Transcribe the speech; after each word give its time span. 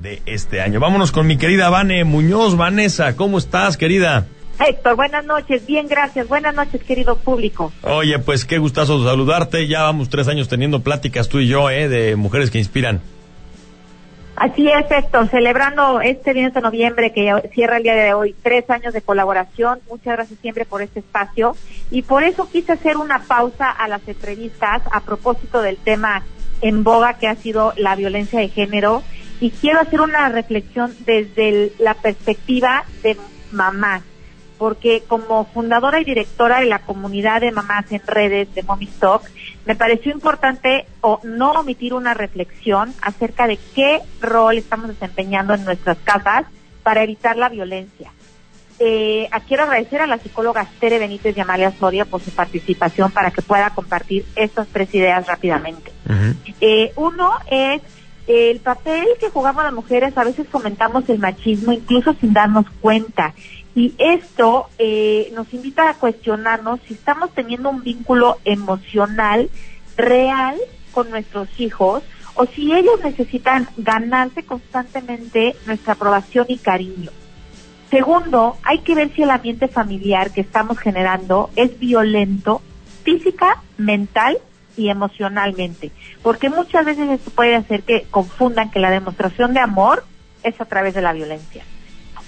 de 0.00 0.22
este 0.26 0.60
año. 0.60 0.80
Vámonos 0.80 1.12
con 1.12 1.26
mi 1.26 1.36
querida 1.36 1.70
Vane 1.70 2.04
Muñoz. 2.04 2.56
Vanessa, 2.56 3.16
¿cómo 3.16 3.38
estás, 3.38 3.76
querida? 3.76 4.26
Héctor, 4.58 4.96
buenas 4.96 5.24
noches, 5.24 5.64
bien, 5.66 5.86
gracias. 5.86 6.26
Buenas 6.26 6.54
noches, 6.54 6.82
querido 6.82 7.16
público. 7.16 7.72
Oye, 7.82 8.18
pues 8.18 8.44
qué 8.44 8.58
gustazo 8.58 9.04
saludarte. 9.04 9.68
Ya 9.68 9.82
vamos 9.82 10.08
tres 10.08 10.26
años 10.26 10.48
teniendo 10.48 10.80
pláticas 10.80 11.28
tú 11.28 11.38
y 11.38 11.46
yo, 11.46 11.70
¿eh? 11.70 11.88
De 11.88 12.16
mujeres 12.16 12.50
que 12.50 12.58
inspiran. 12.58 13.00
Así 14.34 14.68
es, 14.68 14.88
Héctor, 14.88 15.28
celebrando 15.28 16.00
este 16.00 16.32
10 16.32 16.54
de 16.54 16.60
noviembre 16.60 17.12
que 17.12 17.32
cierra 17.52 17.78
el 17.78 17.82
día 17.82 17.96
de 17.96 18.14
hoy, 18.14 18.36
tres 18.40 18.70
años 18.70 18.94
de 18.94 19.02
colaboración. 19.02 19.80
Muchas 19.88 20.14
gracias 20.14 20.38
siempre 20.40 20.64
por 20.64 20.80
este 20.80 21.00
espacio. 21.00 21.56
Y 21.90 22.02
por 22.02 22.22
eso 22.22 22.48
quise 22.48 22.72
hacer 22.72 22.96
una 22.98 23.20
pausa 23.24 23.68
a 23.70 23.88
las 23.88 24.06
entrevistas 24.06 24.82
a 24.92 25.00
propósito 25.00 25.60
del 25.60 25.76
tema 25.76 26.22
en 26.60 26.84
boga 26.84 27.14
que 27.14 27.26
ha 27.26 27.34
sido 27.34 27.72
la 27.76 27.96
violencia 27.96 28.38
de 28.38 28.48
género. 28.48 29.02
Y 29.40 29.50
quiero 29.50 29.80
hacer 29.80 30.00
una 30.00 30.28
reflexión 30.28 30.94
desde 31.06 31.72
la 31.78 31.94
perspectiva 31.94 32.84
de 33.02 33.16
mamás 33.52 34.02
porque 34.58 35.04
como 35.06 35.44
fundadora 35.46 36.00
y 36.00 36.04
directora 36.04 36.60
de 36.60 36.66
la 36.66 36.80
comunidad 36.80 37.40
de 37.40 37.52
mamás 37.52 37.90
en 37.90 38.02
redes 38.04 38.52
de 38.54 38.64
Mommy 38.64 38.86
Talk, 38.86 39.22
me 39.64 39.76
pareció 39.76 40.12
importante 40.12 40.86
o 41.00 41.20
no 41.22 41.52
omitir 41.52 41.94
una 41.94 42.12
reflexión 42.12 42.92
acerca 43.00 43.46
de 43.46 43.58
qué 43.74 44.00
rol 44.20 44.58
estamos 44.58 44.88
desempeñando 44.88 45.54
en 45.54 45.64
nuestras 45.64 45.96
casas 45.98 46.46
para 46.82 47.04
evitar 47.04 47.36
la 47.36 47.48
violencia. 47.48 48.10
Eh, 48.80 49.28
quiero 49.46 49.64
agradecer 49.64 50.00
a 50.00 50.06
la 50.06 50.18
psicóloga 50.18 50.66
Tere 50.78 50.98
Benítez 50.98 51.36
y 51.36 51.40
Amalia 51.40 51.72
Soria 51.72 52.04
por 52.04 52.20
su 52.20 52.30
participación 52.30 53.10
para 53.10 53.30
que 53.30 53.42
pueda 53.42 53.70
compartir 53.70 54.24
estas 54.36 54.68
tres 54.68 54.92
ideas 54.94 55.26
rápidamente. 55.26 55.92
eh, 56.60 56.92
uno 56.96 57.32
es 57.50 57.82
el 58.28 58.60
papel 58.60 59.06
que 59.18 59.30
jugamos 59.30 59.64
las 59.64 59.72
mujeres, 59.72 60.16
a 60.16 60.22
veces 60.22 60.46
comentamos 60.48 61.08
el 61.08 61.18
machismo 61.18 61.72
incluso 61.72 62.14
sin 62.20 62.34
darnos 62.34 62.66
cuenta. 62.80 63.34
Y 63.74 63.94
esto 63.98 64.68
eh, 64.78 65.32
nos 65.34 65.52
invita 65.54 65.88
a 65.88 65.94
cuestionarnos 65.94 66.80
si 66.86 66.94
estamos 66.94 67.32
teniendo 67.32 67.70
un 67.70 67.82
vínculo 67.82 68.38
emocional 68.44 69.48
real 69.96 70.56
con 70.92 71.10
nuestros 71.10 71.48
hijos 71.58 72.02
o 72.34 72.44
si 72.46 72.72
ellos 72.74 73.00
necesitan 73.02 73.66
ganarse 73.78 74.44
constantemente 74.44 75.56
nuestra 75.66 75.94
aprobación 75.94 76.46
y 76.48 76.58
cariño. 76.58 77.10
Segundo, 77.90 78.58
hay 78.62 78.80
que 78.80 78.94
ver 78.94 79.10
si 79.14 79.22
el 79.22 79.30
ambiente 79.30 79.68
familiar 79.68 80.32
que 80.32 80.42
estamos 80.42 80.78
generando 80.78 81.50
es 81.56 81.78
violento 81.78 82.60
física, 83.04 83.62
mental 83.78 84.38
y 84.78 84.88
emocionalmente, 84.88 85.90
porque 86.22 86.48
muchas 86.48 86.86
veces 86.86 87.10
esto 87.10 87.30
puede 87.32 87.56
hacer 87.56 87.82
que 87.82 88.06
confundan 88.10 88.70
que 88.70 88.78
la 88.78 88.90
demostración 88.90 89.52
de 89.52 89.60
amor 89.60 90.04
es 90.44 90.58
a 90.60 90.64
través 90.64 90.94
de 90.94 91.02
la 91.02 91.12
violencia. 91.12 91.64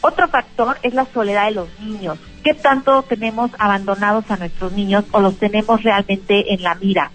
Otro 0.03 0.29
factor 0.29 0.77
es 0.83 0.95
la 0.95 1.07
soledad 1.07 1.47
de 1.47 1.53
los 1.53 1.69
niños. 1.81 2.19
¿Qué 2.43 2.55
tanto 2.55 3.03
tenemos 3.03 3.51
abandonados 3.59 4.31
a 4.31 4.37
nuestros 4.37 4.73
niños 4.73 5.05
o 5.13 5.21
los 5.21 5.37
tenemos 5.39 5.83
realmente 5.83 6.53
en 6.53 6.63
la 6.63 6.75
mira? 6.75 7.13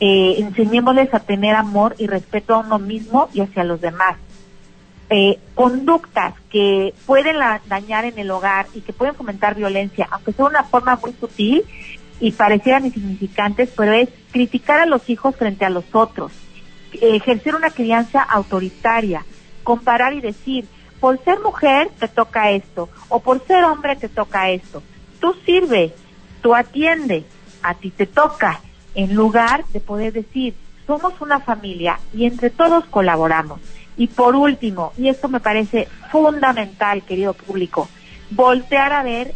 Eh, 0.00 0.36
enseñémosles 0.38 1.12
a 1.12 1.20
tener 1.20 1.56
amor 1.56 1.96
y 1.98 2.06
respeto 2.06 2.54
a 2.54 2.58
uno 2.58 2.78
mismo 2.78 3.28
y 3.34 3.40
hacia 3.40 3.64
los 3.64 3.80
demás. 3.80 4.16
Eh, 5.10 5.38
conductas 5.54 6.34
que 6.50 6.94
pueden 7.06 7.36
dañar 7.66 8.04
en 8.04 8.18
el 8.18 8.30
hogar 8.30 8.66
y 8.74 8.82
que 8.82 8.92
pueden 8.92 9.14
fomentar 9.14 9.54
violencia, 9.54 10.06
aunque 10.10 10.32
sea 10.32 10.44
una 10.44 10.64
forma 10.64 10.96
muy 11.02 11.12
sutil 11.14 11.64
y 12.20 12.32
parecieran 12.32 12.86
insignificantes, 12.86 13.70
pero 13.76 13.92
es 13.92 14.08
criticar 14.32 14.80
a 14.80 14.86
los 14.86 15.08
hijos 15.08 15.36
frente 15.36 15.64
a 15.64 15.70
los 15.70 15.84
otros, 15.92 16.32
ejercer 17.00 17.54
una 17.54 17.70
crianza 17.70 18.22
autoritaria, 18.22 19.24
comparar 19.62 20.14
y 20.14 20.20
decir, 20.20 20.66
por 21.00 21.22
ser 21.22 21.38
mujer 21.40 21.90
te 21.98 22.08
toca 22.08 22.50
esto, 22.50 22.88
o 23.08 23.20
por 23.20 23.44
ser 23.46 23.64
hombre 23.64 23.96
te 23.96 24.08
toca 24.08 24.50
esto. 24.50 24.82
Tú 25.20 25.34
sirves, 25.44 25.92
tú 26.42 26.54
atiendes, 26.54 27.24
a 27.62 27.74
ti 27.74 27.90
te 27.90 28.06
toca, 28.06 28.60
en 28.94 29.14
lugar 29.14 29.64
de 29.72 29.80
poder 29.80 30.12
decir, 30.12 30.54
somos 30.86 31.20
una 31.20 31.40
familia 31.40 32.00
y 32.14 32.24
entre 32.24 32.50
todos 32.50 32.84
colaboramos. 32.86 33.60
Y 33.96 34.06
por 34.08 34.34
último, 34.36 34.92
y 34.96 35.08
esto 35.08 35.28
me 35.28 35.40
parece 35.40 35.88
fundamental, 36.10 37.02
querido 37.02 37.34
público, 37.34 37.88
voltear 38.30 38.92
a 38.92 39.02
ver 39.02 39.34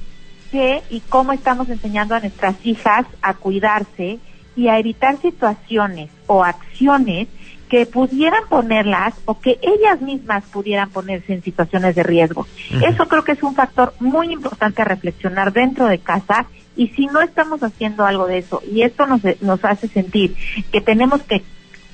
qué 0.52 0.82
y 0.90 1.00
cómo 1.00 1.32
estamos 1.32 1.68
enseñando 1.68 2.14
a 2.14 2.20
nuestras 2.20 2.54
hijas 2.64 3.06
a 3.22 3.34
cuidarse 3.34 4.20
y 4.54 4.68
a 4.68 4.78
evitar 4.78 5.16
situaciones 5.20 6.10
o 6.26 6.44
acciones 6.44 7.26
que 7.68 7.86
pudieran 7.86 8.42
ponerlas 8.50 9.14
o 9.24 9.41
que 9.41 9.58
ellas 9.62 10.02
mismas 10.02 10.44
pudieran 10.44 10.91
ponerse 10.91 11.32
en 11.32 11.42
situaciones 11.42 11.94
de 11.94 12.02
riesgo. 12.02 12.46
Eso 12.86 13.08
creo 13.08 13.24
que 13.24 13.32
es 13.32 13.42
un 13.42 13.54
factor 13.54 13.94
muy 13.98 14.30
importante 14.30 14.82
a 14.82 14.84
reflexionar 14.84 15.54
dentro 15.54 15.86
de 15.86 15.98
casa 15.98 16.44
y 16.76 16.88
si 16.88 17.06
no 17.06 17.22
estamos 17.22 17.62
haciendo 17.62 18.04
algo 18.04 18.26
de 18.26 18.38
eso 18.38 18.62
y 18.70 18.82
esto 18.82 19.06
nos, 19.06 19.22
nos 19.41 19.64
hace 19.64 19.88
sentir 19.88 20.36
que 20.70 20.82
tenemos 20.82 21.22
que 21.22 21.42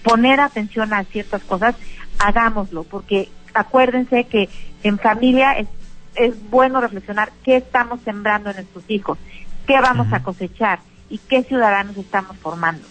poner 0.03 0.41
atención 0.41 0.93
a 0.93 1.05
ciertas 1.05 1.43
cosas, 1.45 1.77
hagámoslo, 2.19 2.83
porque 2.83 3.29
acuérdense 3.55 4.25
que 4.25 4.49
en 4.83 4.99
familia 4.99 5.53
es, 5.53 5.69
es 6.19 6.35
bueno 6.51 6.81
reflexionar 6.81 7.33
qué 7.45 7.57
estamos 7.57 8.01
sembrando 8.05 8.51
en 8.51 8.57
nuestros 8.57 8.85
hijos, 8.89 9.19
qué 9.67 9.81
vamos 9.81 10.13
a 10.13 10.23
cosechar 10.23 10.81
y 11.09 11.19
qué 11.19 11.43
ciudadanos 11.43 11.97
estamos 11.97 12.37
formando. 12.39 12.87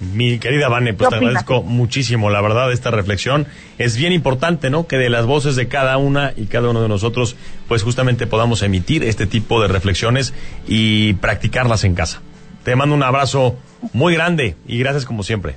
Mi 0.00 0.38
querida 0.38 0.68
Vane, 0.68 0.94
pues 0.94 1.10
te 1.10 1.16
agradezco 1.16 1.62
muchísimo, 1.62 2.30
la 2.30 2.40
verdad, 2.40 2.72
esta 2.72 2.92
reflexión. 2.92 3.48
Es 3.78 3.96
bien 3.96 4.12
importante, 4.12 4.70
¿no? 4.70 4.86
Que 4.86 4.96
de 4.96 5.10
las 5.10 5.26
voces 5.26 5.56
de 5.56 5.66
cada 5.66 5.96
una 5.96 6.32
y 6.36 6.46
cada 6.46 6.70
uno 6.70 6.80
de 6.82 6.88
nosotros, 6.88 7.34
pues 7.66 7.82
justamente 7.82 8.28
podamos 8.28 8.62
emitir 8.62 9.02
este 9.02 9.26
tipo 9.26 9.60
de 9.60 9.66
reflexiones 9.66 10.34
y 10.68 11.14
practicarlas 11.14 11.82
en 11.82 11.96
casa. 11.96 12.20
Te 12.62 12.76
mando 12.76 12.94
un 12.94 13.02
abrazo 13.02 13.56
muy 13.92 14.14
grande 14.14 14.54
y 14.68 14.78
gracias 14.78 15.04
como 15.04 15.24
siempre. 15.24 15.56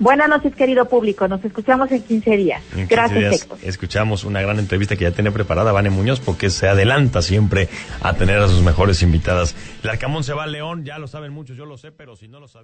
Buenas 0.00 0.30
noches, 0.30 0.54
querido 0.56 0.86
público. 0.86 1.28
Nos 1.28 1.44
escuchamos 1.44 1.92
en 1.92 2.02
15 2.02 2.36
días. 2.38 2.62
Gracias, 2.88 3.46
Escuchamos 3.62 4.24
una 4.24 4.40
gran 4.40 4.58
entrevista 4.58 4.96
que 4.96 5.04
ya 5.04 5.10
tiene 5.10 5.30
preparada 5.30 5.72
Vane 5.72 5.90
Muñoz 5.90 6.20
porque 6.20 6.48
se 6.48 6.68
adelanta 6.68 7.20
siempre 7.20 7.68
a 8.00 8.14
tener 8.14 8.38
a 8.38 8.48
sus 8.48 8.62
mejores 8.62 9.02
invitadas. 9.02 9.54
El 9.82 9.90
Arcamón 9.90 10.24
se 10.24 10.32
va 10.32 10.44
a 10.44 10.46
León, 10.46 10.86
ya 10.86 10.98
lo 10.98 11.06
saben 11.06 11.34
muchos, 11.34 11.54
yo 11.58 11.66
lo 11.66 11.76
sé, 11.76 11.92
pero 11.92 12.16
si 12.16 12.28
no 12.28 12.40
lo 12.40 12.48
saben. 12.48 12.58